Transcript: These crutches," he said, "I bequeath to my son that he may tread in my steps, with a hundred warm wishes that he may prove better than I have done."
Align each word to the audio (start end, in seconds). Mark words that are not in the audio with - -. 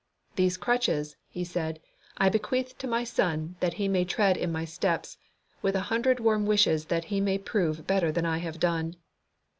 These 0.35 0.57
crutches," 0.57 1.15
he 1.29 1.43
said, 1.43 1.79
"I 2.17 2.27
bequeath 2.29 2.75
to 2.79 2.87
my 2.87 3.03
son 3.03 3.55
that 3.59 3.75
he 3.75 3.87
may 3.87 4.03
tread 4.03 4.35
in 4.35 4.51
my 4.51 4.65
steps, 4.65 5.19
with 5.61 5.75
a 5.75 5.79
hundred 5.93 6.19
warm 6.19 6.47
wishes 6.47 6.85
that 6.85 7.05
he 7.05 7.21
may 7.21 7.37
prove 7.37 7.85
better 7.85 8.11
than 8.11 8.25
I 8.25 8.39
have 8.39 8.59
done." 8.59 8.95